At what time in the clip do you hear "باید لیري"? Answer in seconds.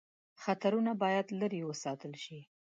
1.03-1.61